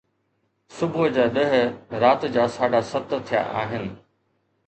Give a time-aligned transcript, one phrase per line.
[0.77, 3.85] صبح جا ڏهه رات جا ساڍا ست ٿيا آهن